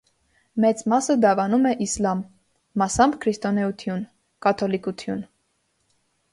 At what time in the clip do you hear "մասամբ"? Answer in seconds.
2.83-3.21